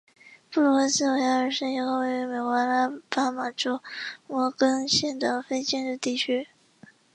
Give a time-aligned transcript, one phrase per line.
[0.49, 3.83] 布鲁克斯维尔是一个位于美国阿拉巴马州
[4.25, 6.47] 摩根县的非建制地区。